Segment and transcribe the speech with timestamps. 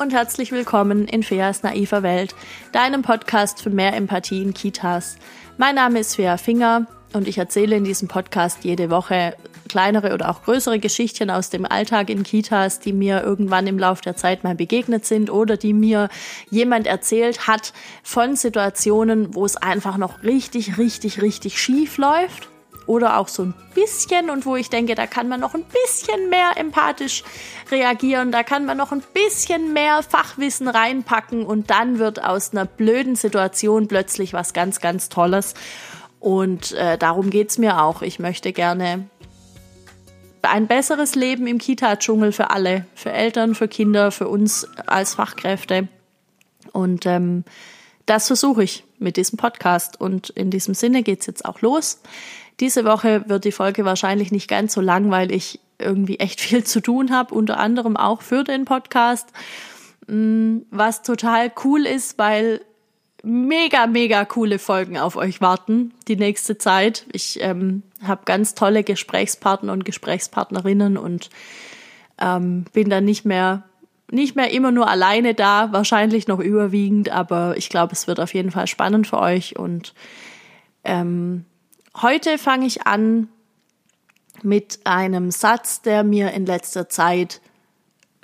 [0.00, 2.34] und herzlich willkommen in Feas naiver Welt,
[2.72, 5.16] deinem Podcast für mehr Empathie in Kitas.
[5.58, 9.36] Mein Name ist Fea Finger und ich erzähle in diesem Podcast jede Woche
[9.68, 14.00] kleinere oder auch größere Geschichten aus dem Alltag in Kitas, die mir irgendwann im Laufe
[14.00, 16.08] der Zeit mal begegnet sind oder die mir
[16.48, 22.48] jemand erzählt hat von Situationen, wo es einfach noch richtig, richtig, richtig schief läuft
[22.90, 26.28] oder auch so ein bisschen und wo ich denke, da kann man noch ein bisschen
[26.28, 27.22] mehr empathisch
[27.70, 32.64] reagieren, da kann man noch ein bisschen mehr Fachwissen reinpacken und dann wird aus einer
[32.64, 35.54] blöden Situation plötzlich was ganz, ganz Tolles.
[36.18, 38.02] Und äh, darum geht's mir auch.
[38.02, 39.08] Ich möchte gerne
[40.42, 45.86] ein besseres Leben im Kita-Dschungel für alle, für Eltern, für Kinder, für uns als Fachkräfte.
[46.72, 47.44] Und ähm,
[48.10, 50.00] das versuche ich mit diesem Podcast.
[50.00, 52.00] Und in diesem Sinne geht's jetzt auch los.
[52.58, 56.64] Diese Woche wird die Folge wahrscheinlich nicht ganz so lang, weil ich irgendwie echt viel
[56.64, 59.28] zu tun habe, unter anderem auch für den Podcast.
[60.08, 62.62] Mm, was total cool ist, weil
[63.22, 67.06] mega, mega coole Folgen auf euch warten die nächste Zeit.
[67.12, 71.30] Ich ähm, habe ganz tolle Gesprächspartner und Gesprächspartnerinnen und
[72.20, 73.69] ähm, bin dann nicht mehr
[74.10, 78.34] nicht mehr immer nur alleine da, wahrscheinlich noch überwiegend, aber ich glaube, es wird auf
[78.34, 79.94] jeden Fall spannend für euch und
[80.84, 81.44] ähm,
[81.96, 83.28] Heute fange ich an
[84.42, 87.40] mit einem Satz, der mir in letzter Zeit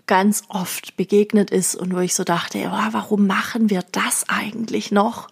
[0.07, 4.93] ganz oft begegnet ist und wo ich so dachte, oh, warum machen wir das eigentlich
[4.93, 5.29] noch?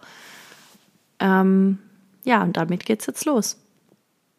[1.19, 1.79] Ähm,
[2.23, 3.57] ja, und damit geht's jetzt los.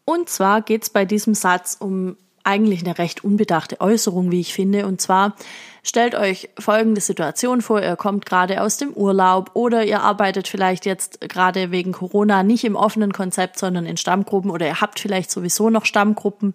[0.04, 4.86] Und zwar geht's bei diesem Satz um eigentlich eine recht unbedachte Äußerung, wie ich finde.
[4.86, 5.34] Und zwar
[5.82, 7.82] stellt euch folgende Situation vor.
[7.82, 12.64] Ihr kommt gerade aus dem Urlaub oder ihr arbeitet vielleicht jetzt gerade wegen Corona nicht
[12.64, 16.54] im offenen Konzept, sondern in Stammgruppen oder ihr habt vielleicht sowieso noch Stammgruppen.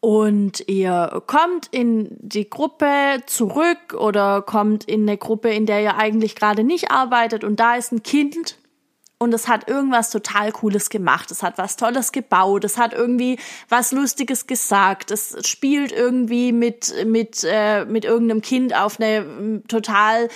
[0.00, 5.96] Und ihr kommt in die Gruppe zurück oder kommt in eine Gruppe, in der ihr
[5.96, 8.56] eigentlich gerade nicht arbeitet und da ist ein Kind,
[9.18, 11.30] und es hat irgendwas total Cooles gemacht.
[11.30, 12.64] Es hat was Tolles gebaut.
[12.64, 13.38] Es hat irgendwie
[13.70, 15.10] was Lustiges gesagt.
[15.10, 20.28] Es spielt irgendwie mit mit äh, mit irgendeinem Kind auf eine mm, total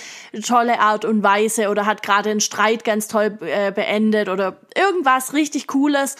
[0.43, 5.33] tolle Art und Weise oder hat gerade einen Streit ganz toll äh, beendet oder irgendwas
[5.33, 6.15] richtig Cooles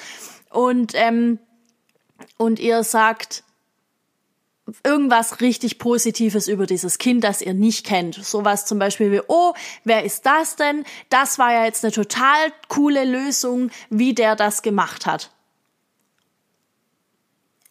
[0.51, 1.39] und ähm,
[2.37, 3.43] und ihr sagt
[4.83, 8.15] irgendwas richtig Positives über dieses Kind, das ihr nicht kennt.
[8.15, 10.83] Sowas zum Beispiel wie, oh, wer ist das denn?
[11.09, 15.31] Das war ja jetzt eine total coole Lösung, wie der das gemacht hat.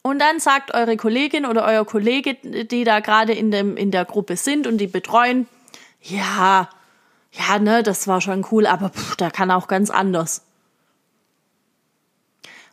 [0.02, 4.36] Und dann sagt eure Kollegin oder euer Kollege, die da gerade in, in der Gruppe
[4.36, 5.46] sind und die betreuen,
[6.00, 6.70] ja,
[7.32, 10.42] ja, ne, das war schon cool, aber pff, da kann auch ganz anders.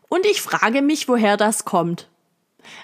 [0.10, 2.08] Und ich frage mich, woher das kommt.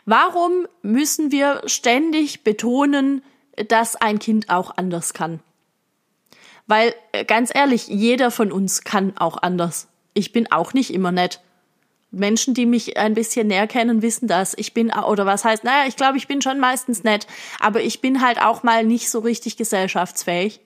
[0.05, 3.23] Warum müssen wir ständig betonen,
[3.67, 5.39] dass ein Kind auch anders kann?
[6.67, 9.87] Weil, äh, ganz ehrlich, jeder von uns kann auch anders.
[10.13, 11.41] Ich bin auch nicht immer nett.
[12.11, 14.53] Menschen, die mich ein bisschen näher kennen, wissen das.
[14.55, 17.25] Ich bin, oder was heißt, naja, ich glaube, ich bin schon meistens nett,
[17.59, 20.61] aber ich bin halt auch mal nicht so richtig gesellschaftsfähig.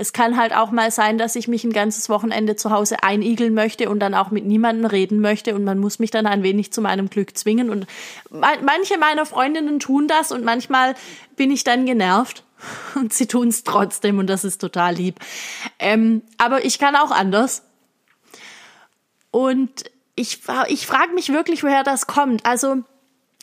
[0.00, 3.52] Es kann halt auch mal sein, dass ich mich ein ganzes Wochenende zu Hause einigeln
[3.52, 6.72] möchte und dann auch mit niemandem reden möchte und man muss mich dann ein wenig
[6.72, 7.86] zu meinem Glück zwingen und
[8.30, 10.94] manche meiner Freundinnen tun das und manchmal
[11.36, 12.44] bin ich dann genervt
[12.94, 15.16] und sie tun es trotzdem und das ist total lieb.
[15.78, 17.62] Ähm, aber ich kann auch anders.
[19.30, 19.84] Und
[20.14, 22.46] ich, ich frage mich wirklich, woher das kommt.
[22.46, 22.84] Also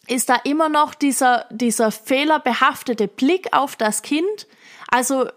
[0.08, 4.48] ist da immer noch dieser, dieser fehlerbehaftete Blick auf das Kind?
[4.90, 5.30] Also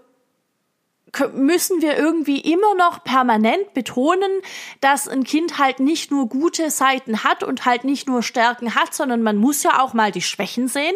[1.35, 4.31] müssen wir irgendwie immer noch permanent betonen,
[4.81, 8.95] dass ein Kind halt nicht nur gute Seiten hat und halt nicht nur Stärken hat,
[8.95, 10.95] sondern man muss ja auch mal die Schwächen sehen?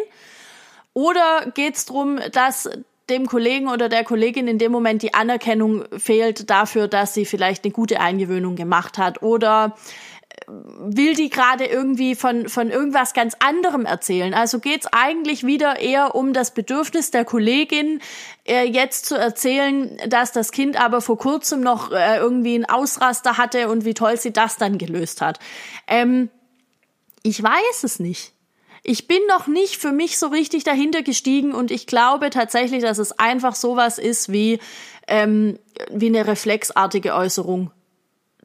[0.93, 2.69] Oder geht es darum, dass
[3.09, 7.63] dem Kollegen oder der Kollegin in dem Moment die Anerkennung fehlt dafür, dass sie vielleicht
[7.63, 9.75] eine gute Eingewöhnung gemacht hat oder
[10.47, 14.33] will die gerade irgendwie von, von irgendwas ganz anderem erzählen.
[14.33, 18.01] Also geht's eigentlich wieder eher um das Bedürfnis der Kollegin,
[18.47, 23.37] äh, jetzt zu erzählen, dass das Kind aber vor kurzem noch äh, irgendwie einen Ausraster
[23.37, 25.39] hatte und wie toll sie das dann gelöst hat.
[25.87, 26.29] Ähm,
[27.23, 28.33] ich weiß es nicht.
[28.83, 32.99] Ich bin noch nicht für mich so richtig dahinter gestiegen und ich glaube tatsächlich, dass
[32.99, 34.59] es einfach sowas ist wie,
[35.07, 35.57] ähm,
[35.89, 37.71] wie eine reflexartige Äußerung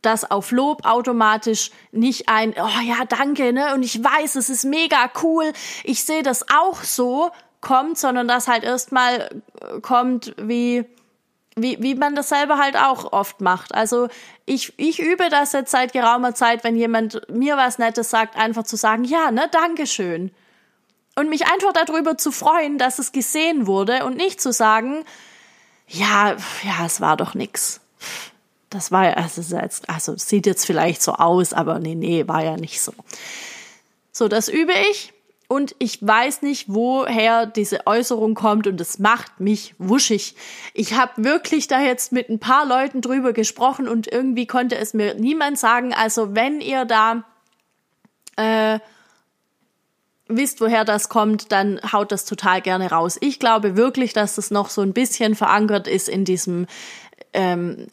[0.02, 4.64] dass auf Lob automatisch nicht ein, oh ja, danke, ne, und ich weiß, es ist
[4.64, 5.52] mega cool,
[5.84, 7.30] ich sehe das auch so,
[7.60, 9.30] kommt, sondern dass halt erstmal
[9.60, 10.84] äh, kommt, wie,
[11.56, 13.74] wie, wie man das selber halt auch oft macht.
[13.74, 14.08] Also
[14.46, 18.64] ich, ich übe das jetzt seit geraumer Zeit, wenn jemand mir was Nettes sagt, einfach
[18.64, 20.32] zu sagen, ja, ne, Dankeschön.
[21.16, 25.04] Und mich einfach darüber zu freuen, dass es gesehen wurde und nicht zu sagen,
[25.86, 27.80] ja, ja, es war doch nix.
[28.70, 32.44] Das war ja, also, jetzt, also sieht jetzt vielleicht so aus, aber nee, nee, war
[32.44, 32.92] ja nicht so.
[34.12, 35.12] So, das übe ich
[35.48, 40.36] und ich weiß nicht, woher diese Äußerung kommt und es macht mich wuschig.
[40.74, 44.94] Ich habe wirklich da jetzt mit ein paar Leuten drüber gesprochen und irgendwie konnte es
[44.94, 45.92] mir niemand sagen.
[45.92, 47.24] Also wenn ihr da
[48.36, 48.78] äh,
[50.28, 53.18] wisst, woher das kommt, dann haut das total gerne raus.
[53.20, 56.66] Ich glaube wirklich, dass es noch so ein bisschen verankert ist in diesem
[57.32, 57.88] ähm,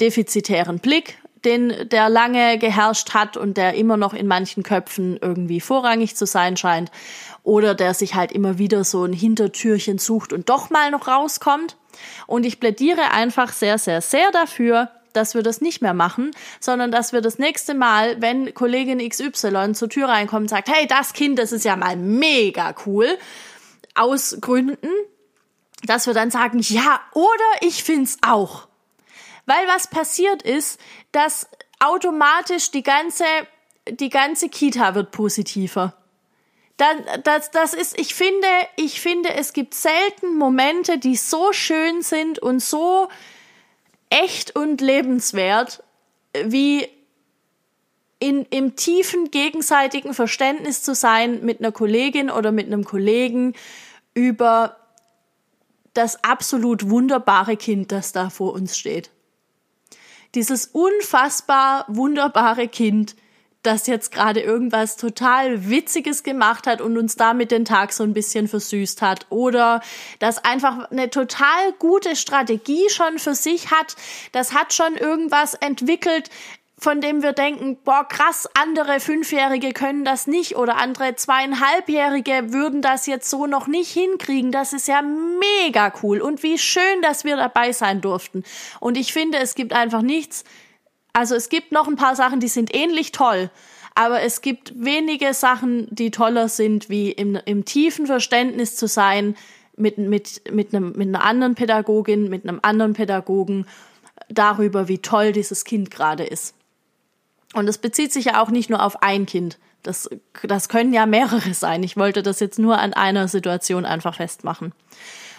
[0.00, 5.60] defizitären Blick, den der lange geherrscht hat und der immer noch in manchen Köpfen irgendwie
[5.60, 6.90] vorrangig zu sein scheint
[7.42, 11.76] oder der sich halt immer wieder so ein Hintertürchen sucht und doch mal noch rauskommt.
[12.26, 16.30] Und ich plädiere einfach sehr, sehr, sehr dafür, dass wir das nicht mehr machen,
[16.60, 20.86] sondern dass wir das nächste Mal, wenn Kollegin XY zur Tür reinkommt und sagt, hey,
[20.86, 23.18] das Kind, das ist ja mal mega cool,
[23.94, 24.88] aus Gründen,
[25.84, 27.32] dass wir dann sagen, ja, oder
[27.62, 28.68] ich find's auch.
[29.46, 30.80] Weil was passiert ist,
[31.12, 31.48] dass
[31.80, 33.24] automatisch die ganze,
[33.88, 35.94] die ganze Kita wird positiver.
[36.76, 38.46] Dann, das, das ist, ich finde,
[38.76, 43.08] ich finde, es gibt selten Momente, die so schön sind und so
[44.08, 45.82] echt und lebenswert,
[46.44, 46.88] wie
[48.18, 53.54] in, im tiefen gegenseitigen Verständnis zu sein mit einer Kollegin oder mit einem Kollegen
[54.14, 54.76] über
[55.94, 59.10] das absolut wunderbare Kind, das da vor uns steht
[60.34, 63.16] dieses unfassbar wunderbare Kind,
[63.62, 68.14] das jetzt gerade irgendwas total Witziges gemacht hat und uns damit den Tag so ein
[68.14, 69.26] bisschen versüßt hat.
[69.28, 69.82] Oder
[70.18, 73.96] das einfach eine total gute Strategie schon für sich hat,
[74.32, 76.30] das hat schon irgendwas entwickelt,
[76.80, 82.80] von dem wir denken, boah, krass, andere Fünfjährige können das nicht oder andere Zweieinhalbjährige würden
[82.80, 84.50] das jetzt so noch nicht hinkriegen.
[84.50, 88.44] Das ist ja mega cool und wie schön, dass wir dabei sein durften.
[88.80, 90.44] Und ich finde, es gibt einfach nichts,
[91.12, 93.50] also es gibt noch ein paar Sachen, die sind ähnlich toll,
[93.94, 99.36] aber es gibt wenige Sachen, die toller sind, wie im, im tiefen Verständnis zu sein
[99.76, 103.66] mit, mit, mit, einem, mit einer anderen Pädagogin, mit einem anderen Pädagogen
[104.30, 106.54] darüber, wie toll dieses Kind gerade ist.
[107.54, 109.58] Und es bezieht sich ja auch nicht nur auf ein Kind.
[109.82, 110.08] Das,
[110.42, 111.82] das können ja mehrere sein.
[111.82, 114.72] Ich wollte das jetzt nur an einer Situation einfach festmachen.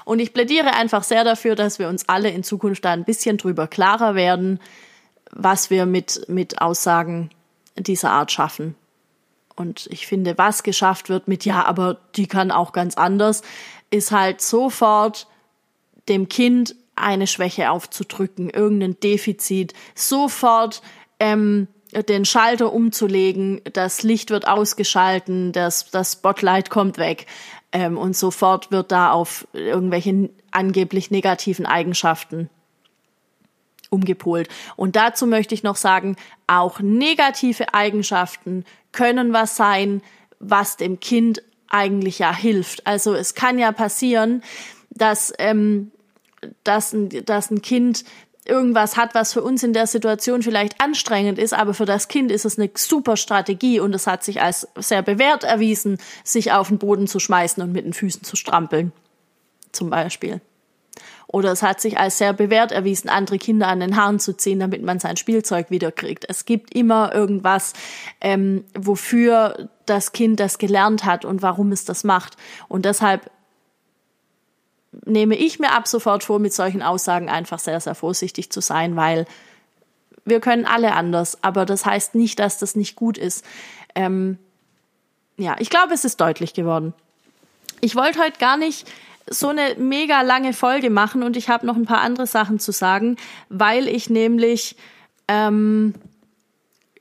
[0.03, 3.37] Und ich plädiere einfach sehr dafür, dass wir uns alle in Zukunft da ein bisschen
[3.37, 4.59] drüber klarer werden,
[5.31, 7.29] was wir mit, mit Aussagen
[7.77, 8.75] dieser Art schaffen.
[9.55, 13.43] Und ich finde, was geschafft wird mit, ja, aber die kann auch ganz anders,
[13.91, 15.27] ist halt sofort
[16.09, 20.81] dem Kind eine Schwäche aufzudrücken, irgendein Defizit, sofort
[21.19, 27.25] ähm, den Schalter umzulegen, das Licht wird ausgeschalten, das, das Spotlight kommt weg
[27.71, 32.49] ähm, und sofort wird da auf irgendwelche angeblich negativen Eigenschaften
[33.89, 34.47] umgepolt.
[34.77, 36.15] Und dazu möchte ich noch sagen,
[36.47, 40.01] auch negative Eigenschaften können was sein,
[40.39, 42.87] was dem Kind eigentlich ja hilft.
[42.87, 44.43] Also es kann ja passieren,
[44.89, 45.91] dass, ähm,
[46.63, 48.03] dass, ein, dass ein Kind
[48.51, 52.31] irgendwas hat, was für uns in der Situation vielleicht anstrengend ist, aber für das Kind
[52.31, 56.67] ist es eine super Strategie und es hat sich als sehr bewährt erwiesen, sich auf
[56.67, 58.91] den Boden zu schmeißen und mit den Füßen zu strampeln.
[59.71, 60.41] Zum Beispiel.
[61.27, 64.59] Oder es hat sich als sehr bewährt erwiesen, andere Kinder an den Haaren zu ziehen,
[64.59, 66.25] damit man sein Spielzeug wiederkriegt.
[66.27, 67.71] Es gibt immer irgendwas,
[68.19, 72.35] ähm, wofür das Kind das gelernt hat und warum es das macht.
[72.67, 73.31] Und deshalb
[75.05, 78.95] nehme ich mir ab sofort vor, mit solchen Aussagen einfach sehr, sehr vorsichtig zu sein,
[78.95, 79.25] weil
[80.25, 83.45] wir können alle anders, aber das heißt nicht, dass das nicht gut ist.
[83.95, 84.37] Ähm,
[85.37, 86.93] ja, ich glaube, es ist deutlich geworden.
[87.79, 88.87] Ich wollte heute gar nicht
[89.29, 92.71] so eine mega lange Folge machen und ich habe noch ein paar andere Sachen zu
[92.71, 93.17] sagen,
[93.49, 94.75] weil ich nämlich
[95.27, 95.95] ähm,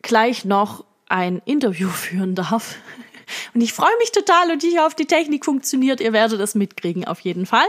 [0.03, 2.77] gleich noch ein Interview führen darf
[3.55, 6.01] und ich freue mich total und ich hoffe, die Technik funktioniert.
[6.01, 7.67] Ihr werdet das mitkriegen auf jeden Fall.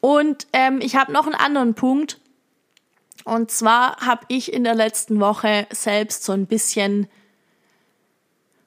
[0.00, 2.20] Und ähm, ich habe noch einen anderen Punkt.
[3.24, 7.08] Und zwar habe ich in der letzten Woche selbst so ein bisschen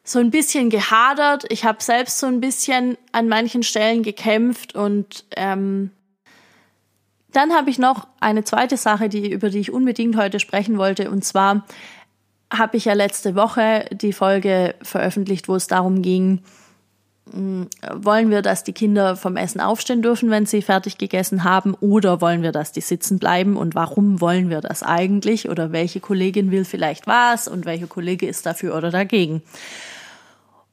[0.03, 1.45] so ein bisschen gehadert.
[1.50, 5.91] Ich habe selbst so ein bisschen an manchen Stellen gekämpft und ähm,
[7.33, 11.12] dann habe ich noch eine zweite Sache, die über die ich unbedingt heute sprechen wollte,
[11.12, 11.65] und zwar
[12.51, 16.42] habe ich ja letzte Woche die Folge veröffentlicht, wo es darum ging,
[17.32, 21.74] hm, wollen wir, dass die Kinder vom Essen aufstehen dürfen, wenn sie fertig gegessen haben,
[21.75, 23.58] oder wollen wir, dass die sitzen bleiben?
[23.58, 25.50] Und warum wollen wir das eigentlich?
[25.50, 27.48] Oder welche Kollegin will vielleicht was?
[27.48, 29.42] Und welche Kollege ist dafür oder dagegen.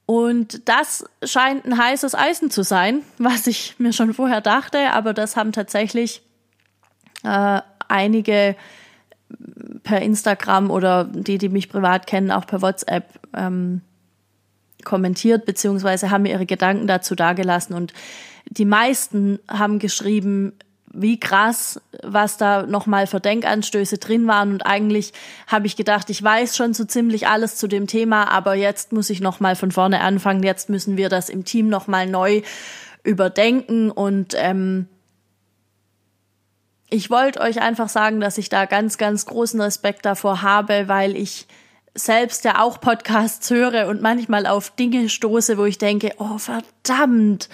[0.06, 5.14] Und das scheint ein heißes Eisen zu sein, was ich mir schon vorher dachte, aber
[5.14, 6.22] das haben tatsächlich
[7.24, 8.54] äh, einige
[9.82, 13.80] per Instagram oder die, die mich privat kennen, auch per WhatsApp ähm,
[14.84, 17.74] kommentiert, beziehungsweise haben mir ihre Gedanken dazu dargelassen.
[17.74, 17.92] Und
[18.48, 20.52] die meisten haben geschrieben,
[20.94, 24.52] wie krass, was da nochmal für Denkanstöße drin waren.
[24.52, 25.12] Und eigentlich
[25.48, 29.10] habe ich gedacht, ich weiß schon so ziemlich alles zu dem Thema, aber jetzt muss
[29.10, 30.42] ich nochmal von vorne anfangen.
[30.44, 32.42] Jetzt müssen wir das im Team nochmal neu
[33.02, 33.90] überdenken.
[33.90, 34.86] Und ähm,
[36.94, 41.16] ich wollte euch einfach sagen, dass ich da ganz, ganz großen Respekt davor habe, weil
[41.16, 41.48] ich
[41.94, 47.48] selbst ja auch Podcasts höre und manchmal auf Dinge stoße, wo ich denke, oh verdammt,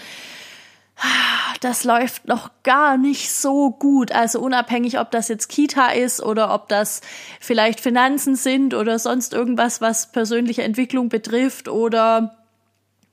[1.63, 4.13] das läuft noch gar nicht so gut.
[4.13, 7.01] Also unabhängig, ob das jetzt Kita ist oder ob das
[7.41, 12.40] vielleicht Finanzen sind oder sonst irgendwas, was persönliche Entwicklung betrifft oder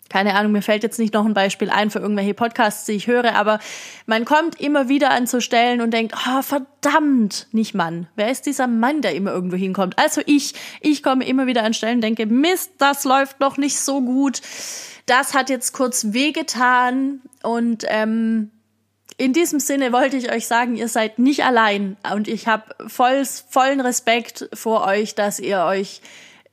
[0.10, 3.08] keine Ahnung, mir fällt jetzt nicht noch ein Beispiel ein für irgendwelche Podcasts, die ich
[3.08, 3.60] höre, aber
[4.06, 8.08] man kommt immer wieder an zu Stellen und denkt, oh, verdammt, nicht Mann.
[8.16, 9.98] Wer ist dieser Mann, der immer irgendwo hinkommt?
[9.98, 13.80] Also ich, ich komme immer wieder an Stellen und denke, Mist, das läuft noch nicht
[13.80, 14.42] so gut.
[15.06, 18.52] Das hat jetzt kurz wehgetan und ähm,
[19.18, 23.24] in diesem Sinne wollte ich euch sagen, ihr seid nicht allein und ich habe voll,
[23.26, 26.02] vollen Respekt vor euch, dass ihr euch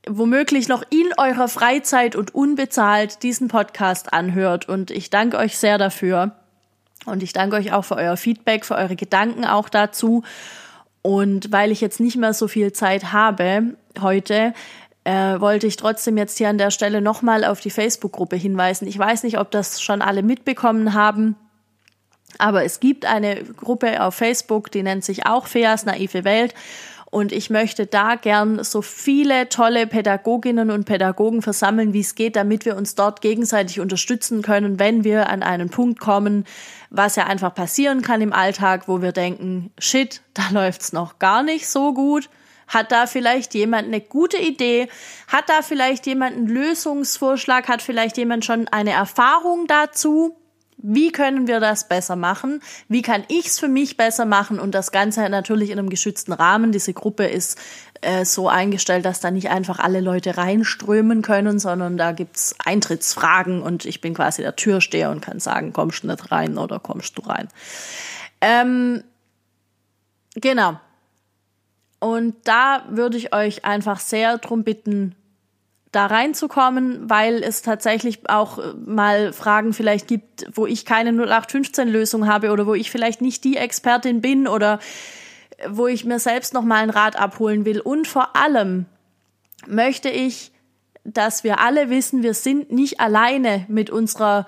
[0.08, 4.68] womöglich noch in eurer Freizeit und unbezahlt diesen Podcast anhört.
[4.68, 6.32] Und ich danke euch sehr dafür.
[7.06, 10.22] Und ich danke euch auch für euer Feedback, für eure Gedanken auch dazu.
[11.02, 14.54] Und weil ich jetzt nicht mehr so viel Zeit habe heute,
[15.04, 18.88] äh, wollte ich trotzdem jetzt hier an der Stelle nochmal auf die Facebook-Gruppe hinweisen.
[18.88, 21.36] Ich weiß nicht, ob das schon alle mitbekommen haben.
[22.38, 26.54] Aber es gibt eine Gruppe auf Facebook, die nennt sich auch Feas naive Welt.
[27.14, 32.34] Und ich möchte da gern so viele tolle Pädagoginnen und Pädagogen versammeln, wie es geht,
[32.34, 36.44] damit wir uns dort gegenseitig unterstützen können, wenn wir an einen Punkt kommen,
[36.90, 41.44] was ja einfach passieren kann im Alltag, wo wir denken, shit, da läuft's noch gar
[41.44, 42.28] nicht so gut.
[42.66, 44.88] Hat da vielleicht jemand eine gute Idee?
[45.28, 47.68] Hat da vielleicht jemand einen Lösungsvorschlag?
[47.68, 50.36] Hat vielleicht jemand schon eine Erfahrung dazu?
[50.86, 52.60] Wie können wir das besser machen?
[52.88, 54.60] Wie kann ich es für mich besser machen?
[54.60, 56.72] Und das Ganze natürlich in einem geschützten Rahmen.
[56.72, 57.58] Diese Gruppe ist
[58.02, 63.62] äh, so eingestellt, dass da nicht einfach alle Leute reinströmen können, sondern da gibt's Eintrittsfragen
[63.62, 67.16] und ich bin quasi der Türsteher und kann sagen, kommst du nicht rein oder kommst
[67.16, 67.48] du rein.
[68.42, 69.02] Ähm,
[70.34, 70.78] genau.
[71.98, 75.16] Und da würde ich euch einfach sehr drum bitten,
[75.94, 82.26] da reinzukommen, weil es tatsächlich auch äh, mal Fragen vielleicht gibt, wo ich keine 0815-Lösung
[82.26, 84.80] habe oder wo ich vielleicht nicht die Expertin bin oder
[85.58, 87.80] äh, wo ich mir selbst noch mal einen Rat abholen will.
[87.80, 88.86] Und vor allem
[89.66, 90.52] möchte ich,
[91.04, 94.46] dass wir alle wissen, wir sind nicht alleine mit unserer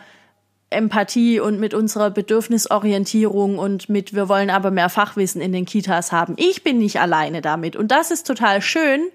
[0.71, 6.11] Empathie und mit unserer Bedürfnisorientierung und mit wir wollen aber mehr Fachwissen in den Kitas
[6.11, 6.35] haben.
[6.39, 9.09] Ich bin nicht alleine damit und das ist total schön,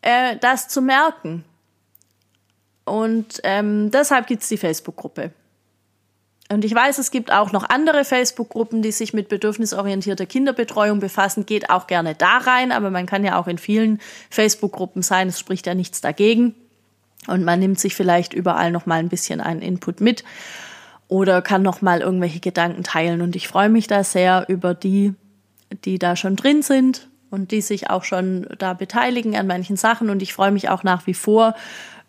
[0.00, 1.44] äh, das zu merken.
[2.84, 5.30] Und ähm, deshalb gibt's die Facebook-Gruppe.
[6.52, 11.46] Und ich weiß, es gibt auch noch andere Facebook-Gruppen, die sich mit bedürfnisorientierter Kinderbetreuung befassen.
[11.46, 15.28] Geht auch gerne da rein, aber man kann ja auch in vielen Facebook-Gruppen sein.
[15.28, 16.54] Es spricht ja nichts dagegen.
[17.26, 20.24] Und man nimmt sich vielleicht überall noch mal ein bisschen einen Input mit
[21.08, 23.22] oder kann noch mal irgendwelche Gedanken teilen.
[23.22, 25.14] Und ich freue mich da sehr über die,
[25.84, 30.10] die da schon drin sind und die sich auch schon da beteiligen an manchen Sachen.
[30.10, 31.54] Und ich freue mich auch nach wie vor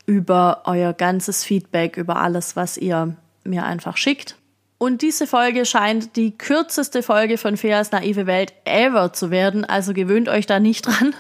[0.05, 4.36] über euer ganzes Feedback, über alles, was ihr mir einfach schickt.
[4.77, 9.93] Und diese Folge scheint die kürzeste Folge von Feas naive Welt ever zu werden, also
[9.93, 11.15] gewöhnt euch da nicht dran.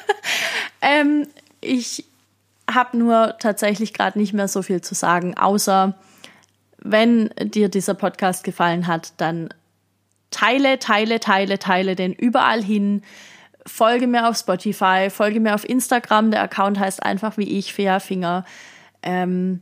[0.80, 1.26] ähm,
[1.60, 2.04] ich
[2.70, 5.94] habe nur tatsächlich gerade nicht mehr so viel zu sagen, außer
[6.78, 9.48] wenn dir dieser Podcast gefallen hat, dann
[10.30, 13.02] teile, teile, teile, teile den überall hin
[13.66, 16.30] folge mir auf Spotify, folge mir auf Instagram.
[16.30, 18.44] Der Account heißt einfach wie ich, Fea Finger.
[19.02, 19.60] Ähm,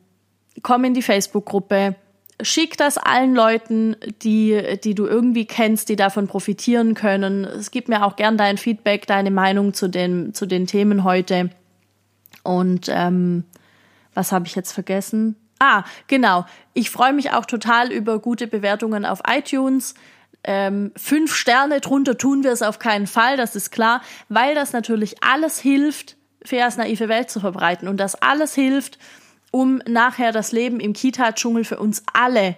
[0.63, 1.97] komm in die Facebook-Gruppe.
[2.43, 7.45] Schick das allen Leuten, die, die du irgendwie kennst, die davon profitieren können.
[7.45, 11.51] Es gibt mir auch gern dein Feedback, deine Meinung zu den, zu den Themen heute.
[12.43, 13.45] Und ähm,
[14.15, 15.37] was habe ich jetzt vergessen?
[15.59, 16.47] Ah, genau.
[16.73, 19.95] Ich freue mich auch total über gute Bewertungen auf iTunes.
[20.43, 24.73] Ähm, fünf Sterne drunter tun wir es auf keinen Fall, das ist klar, weil das
[24.73, 28.99] natürlich alles hilft, Feas naive Welt zu verbreiten und das alles hilft,
[29.51, 32.57] um nachher das Leben im Kita-Dschungel für uns alle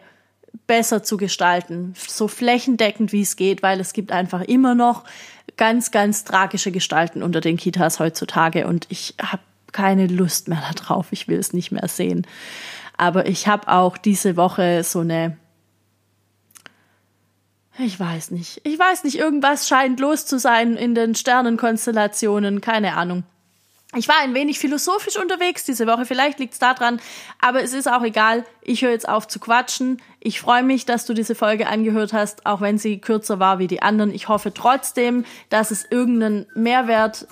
[0.66, 5.04] besser zu gestalten, so flächendeckend wie es geht, weil es gibt einfach immer noch
[5.56, 11.08] ganz, ganz tragische Gestalten unter den Kitas heutzutage und ich habe keine Lust mehr darauf.
[11.10, 12.26] Ich will es nicht mehr sehen.
[12.96, 15.36] Aber ich habe auch diese Woche so eine
[17.78, 18.60] ich weiß nicht.
[18.64, 23.24] Ich weiß nicht, irgendwas scheint los zu sein in den Sternenkonstellationen, keine Ahnung.
[23.94, 26.98] Ich war ein wenig philosophisch unterwegs diese Woche, vielleicht liegt's daran,
[27.40, 28.44] aber es ist auch egal.
[28.62, 30.00] Ich höre jetzt auf zu quatschen.
[30.18, 33.66] Ich freue mich, dass du diese Folge angehört hast, auch wenn sie kürzer war wie
[33.66, 34.10] die anderen.
[34.14, 37.26] Ich hoffe trotzdem, dass es irgendeinen Mehrwert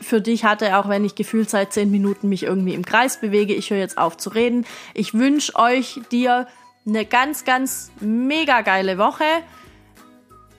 [0.00, 3.54] für dich hatte, auch wenn ich gefühlt seit zehn Minuten mich irgendwie im Kreis bewege.
[3.54, 4.64] Ich höre jetzt auf zu reden.
[4.94, 6.46] Ich wünsche euch dir
[6.86, 9.24] eine ganz, ganz mega geile Woche.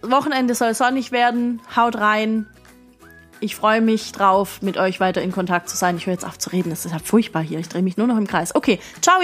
[0.01, 1.61] Wochenende soll sonnig werden.
[1.75, 2.47] Haut rein.
[3.39, 5.97] Ich freue mich drauf, mit euch weiter in Kontakt zu sein.
[5.97, 6.69] Ich höre jetzt auf zu reden.
[6.69, 7.59] Das ist ja furchtbar hier.
[7.59, 8.55] Ich drehe mich nur noch im Kreis.
[8.55, 9.19] Okay, ciao.